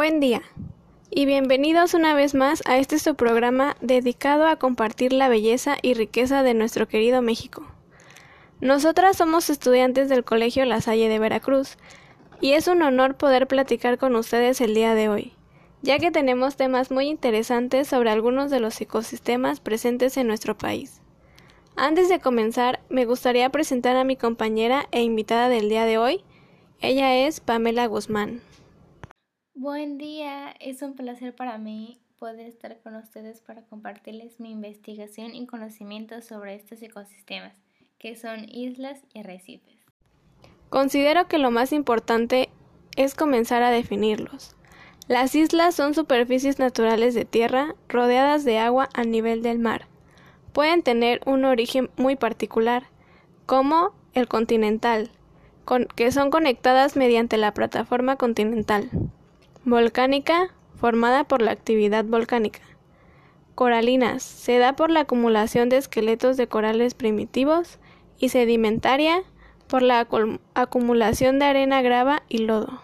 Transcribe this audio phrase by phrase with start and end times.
[0.00, 0.40] Buen día
[1.10, 5.92] y bienvenidos una vez más a este su programa dedicado a compartir la belleza y
[5.92, 7.66] riqueza de nuestro querido México.
[8.62, 11.76] Nosotras somos estudiantes del Colegio La Salle de Veracruz
[12.40, 15.34] y es un honor poder platicar con ustedes el día de hoy,
[15.82, 21.02] ya que tenemos temas muy interesantes sobre algunos de los ecosistemas presentes en nuestro país.
[21.76, 26.24] Antes de comenzar, me gustaría presentar a mi compañera e invitada del día de hoy.
[26.80, 28.40] Ella es Pamela Guzmán.
[29.62, 35.34] Buen día, es un placer para mí poder estar con ustedes para compartirles mi investigación
[35.34, 37.52] y conocimientos sobre estos ecosistemas,
[37.98, 39.76] que son islas y arrecifes.
[40.70, 42.48] Considero que lo más importante
[42.96, 44.56] es comenzar a definirlos.
[45.08, 49.88] Las islas son superficies naturales de tierra rodeadas de agua a nivel del mar.
[50.54, 52.84] Pueden tener un origen muy particular,
[53.44, 55.10] como el continental,
[55.96, 58.88] que son conectadas mediante la plataforma continental.
[59.66, 62.60] Volcánica, formada por la actividad volcánica.
[63.54, 67.78] Coralinas, se da por la acumulación de esqueletos de corales primitivos.
[68.18, 69.22] Y sedimentaria,
[69.66, 70.06] por la
[70.54, 72.82] acumulación de arena, grava y lodo.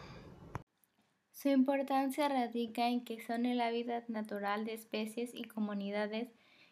[1.30, 6.28] Su importancia radica en que son el hábitat natural de especies y comunidades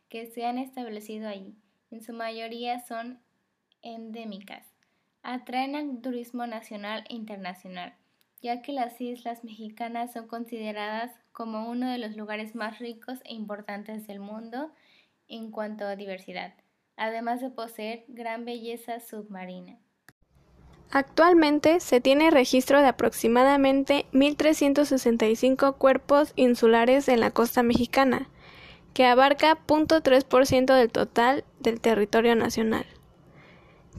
[0.08, 1.56] que se han establecido allí.
[1.90, 3.20] En su mayoría son
[3.82, 4.66] endémicas.
[5.22, 7.94] Atraen al turismo nacional e internacional
[8.44, 13.32] ya que las islas mexicanas son consideradas como uno de los lugares más ricos e
[13.32, 14.70] importantes del mundo
[15.28, 16.52] en cuanto a diversidad,
[16.98, 19.78] además de poseer gran belleza submarina.
[20.90, 28.28] Actualmente se tiene registro de aproximadamente 1.365 cuerpos insulares en la costa mexicana,
[28.92, 32.84] que abarca 0.3% del total del territorio nacional.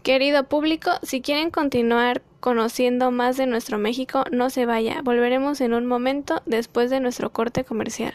[0.03, 5.01] Querido público, si quieren continuar conociendo más de nuestro México, no se vaya.
[5.03, 8.13] Volveremos en un momento después de nuestro corte comercial.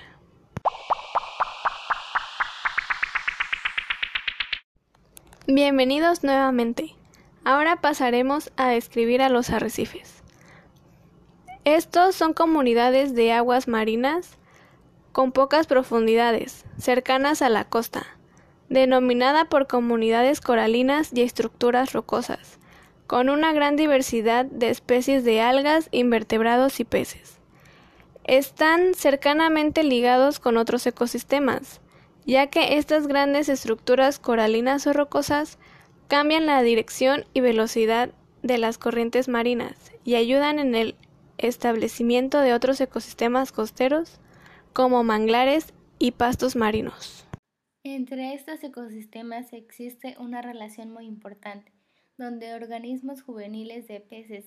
[5.48, 6.94] Bienvenidos nuevamente.
[7.42, 10.22] Ahora pasaremos a describir a los arrecifes.
[11.64, 14.38] Estos son comunidades de aguas marinas
[15.10, 18.06] con pocas profundidades, cercanas a la costa,
[18.68, 22.60] denominada por comunidades coralinas y estructuras rocosas
[23.10, 27.40] con una gran diversidad de especies de algas, invertebrados y peces.
[28.22, 31.80] Están cercanamente ligados con otros ecosistemas,
[32.24, 35.58] ya que estas grandes estructuras coralinas o rocosas
[36.06, 38.12] cambian la dirección y velocidad
[38.44, 40.94] de las corrientes marinas y ayudan en el
[41.36, 44.20] establecimiento de otros ecosistemas costeros
[44.72, 47.26] como manglares y pastos marinos.
[47.82, 51.72] Entre estos ecosistemas existe una relación muy importante
[52.20, 54.44] donde organismos juveniles de peces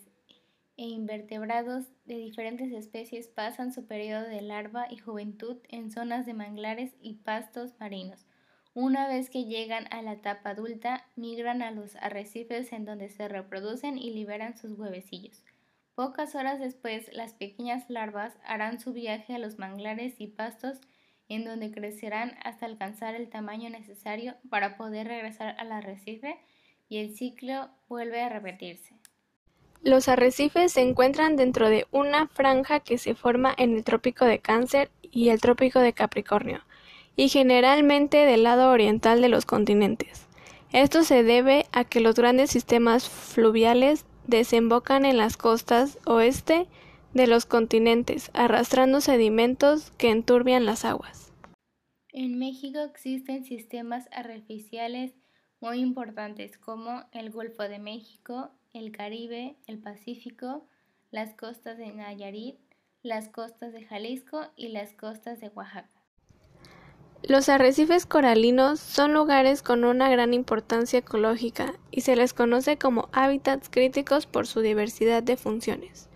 [0.78, 6.34] e invertebrados de diferentes especies pasan su periodo de larva y juventud en zonas de
[6.34, 8.26] manglares y pastos marinos.
[8.76, 13.28] Una vez que llegan a la etapa adulta, migran a los arrecifes en donde se
[13.28, 15.44] reproducen y liberan sus huevecillos.
[15.96, 20.80] Pocas horas después, las pequeñas larvas harán su viaje a los manglares y pastos
[21.28, 26.40] en donde crecerán hasta alcanzar el tamaño necesario para poder regresar al arrecife
[26.94, 28.94] y el ciclo vuelve a repetirse.
[29.82, 34.38] Los arrecifes se encuentran dentro de una franja que se forma en el trópico de
[34.38, 36.62] Cáncer y el trópico de Capricornio,
[37.16, 40.28] y generalmente del lado oriental de los continentes.
[40.72, 46.68] Esto se debe a que los grandes sistemas fluviales desembocan en las costas oeste
[47.16, 51.34] de los continentes, arrastrando sedimentos que enturbian las aguas.
[52.10, 55.16] En México existen sistemas artificiales
[55.64, 60.68] muy importantes como el Golfo de México, el Caribe, el Pacífico,
[61.10, 62.58] las costas de Nayarit,
[63.02, 65.90] las costas de Jalisco y las costas de Oaxaca.
[67.22, 73.08] Los arrecifes coralinos son lugares con una gran importancia ecológica y se les conoce como
[73.14, 76.10] hábitats críticos por su diversidad de funciones.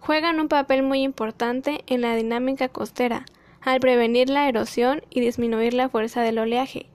[0.00, 3.26] Juegan un papel muy importante en la dinámica costera,
[3.60, 6.90] al prevenir la erosión y disminuir la fuerza del oleaje,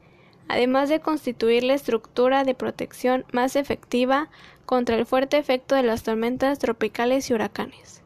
[0.47, 4.29] además de constituir la estructura de protección más efectiva
[4.65, 8.03] contra el fuerte efecto de las tormentas tropicales y huracanes.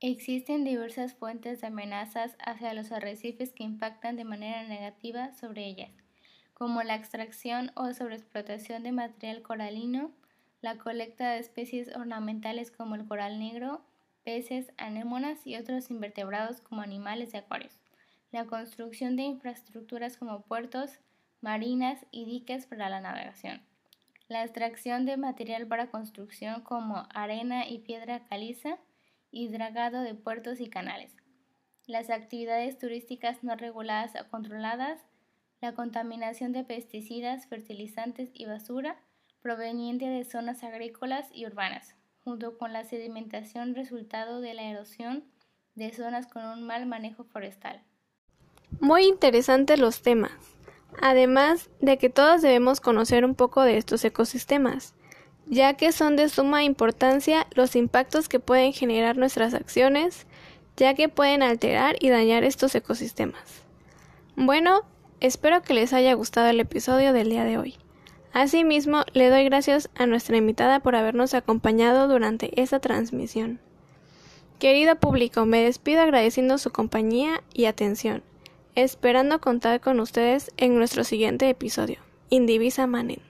[0.00, 5.90] Existen diversas fuentes de amenazas hacia los arrecifes que impactan de manera negativa sobre ellas,
[6.52, 10.12] como la extracción o sobreexplotación de material coralino,
[10.60, 13.84] la colecta de especies ornamentales como el coral negro,
[14.22, 17.78] peces, anémonas y otros invertebrados como animales de acuarios,
[18.32, 20.98] la construcción de infraestructuras como puertos,
[21.40, 23.62] marinas y diques para la navegación.
[24.28, 28.78] La extracción de material para construcción como arena y piedra caliza
[29.30, 31.16] y dragado de puertos y canales,
[31.86, 35.06] las actividades turísticas no reguladas o controladas,
[35.60, 38.96] la contaminación de pesticidas, fertilizantes y basura
[39.40, 41.94] proveniente de zonas agrícolas y urbanas,
[42.24, 45.24] junto con la sedimentación resultado de la erosión
[45.76, 47.84] de zonas con un mal manejo forestal.
[48.80, 50.32] Muy interesantes los temas,
[51.00, 54.94] además de que todos debemos conocer un poco de estos ecosistemas,
[55.46, 60.26] ya que son de suma importancia los impactos que pueden generar nuestras acciones,
[60.76, 63.62] ya que pueden alterar y dañar estos ecosistemas.
[64.36, 64.82] Bueno,
[65.20, 67.76] espero que les haya gustado el episodio del día de hoy.
[68.32, 73.60] Asimismo, le doy gracias a nuestra invitada por habernos acompañado durante esta transmisión.
[74.58, 78.22] Querido público, me despido agradeciendo su compañía y atención,
[78.76, 81.98] esperando contar con ustedes en nuestro siguiente episodio.
[82.30, 83.20] Indivisa Manen.